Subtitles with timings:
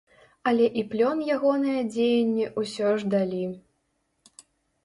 [0.51, 3.43] Але і плён ягоныя дзеянні ўсё ж далі.